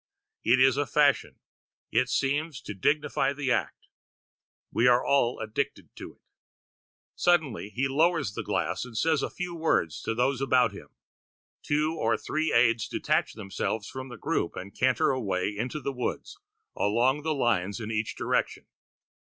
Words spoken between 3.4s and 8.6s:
act; we are all addicted to it. Suddenly he lowers the